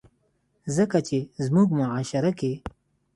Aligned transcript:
ځکه 0.75 0.97
چې 1.07 1.17
زمونږ 1.45 1.67
معاشره 1.79 2.31
کښې 2.39 2.53